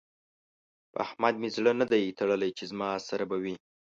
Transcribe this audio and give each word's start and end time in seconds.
په 0.93 0.97
احمد 1.05 1.35
مې 1.41 1.49
زړه 1.55 1.71
نه 1.81 1.85
دی 1.91 2.15
تړلی 2.19 2.51
چې 2.57 2.63
زما 2.71 2.89
سره 3.09 3.23
به 3.29 3.37
وي. 3.43 3.55